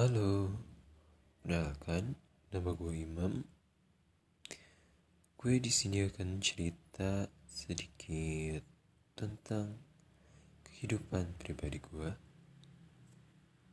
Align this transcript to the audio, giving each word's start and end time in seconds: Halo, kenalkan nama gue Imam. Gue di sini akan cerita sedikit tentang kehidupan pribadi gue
Halo, 0.00 0.48
kenalkan 1.44 2.16
nama 2.48 2.72
gue 2.72 3.04
Imam. 3.04 3.44
Gue 5.36 5.60
di 5.60 5.68
sini 5.68 6.00
akan 6.08 6.40
cerita 6.40 7.28
sedikit 7.44 8.64
tentang 9.12 9.76
kehidupan 10.64 11.36
pribadi 11.36 11.84
gue 11.84 12.16